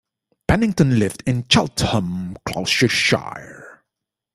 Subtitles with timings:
[0.47, 3.83] Pennington lived in Cheltenham, Gloucestershire.